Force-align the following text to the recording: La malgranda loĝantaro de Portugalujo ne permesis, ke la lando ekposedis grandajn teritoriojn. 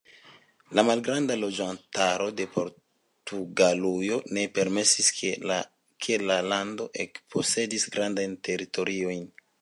La 0.77 0.83
malgranda 0.85 1.35
loĝantaro 1.41 2.29
de 2.39 2.47
Portugalujo 2.55 4.19
ne 4.39 4.47
permesis, 4.57 5.13
ke 6.07 6.19
la 6.33 6.39
lando 6.53 6.89
ekposedis 7.07 7.89
grandajn 7.99 8.39
teritoriojn. 8.49 9.27